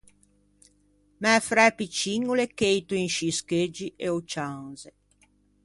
[1.21, 4.91] Mæ fræ piccin o l’é cheito in scî scheuggi e o cianze.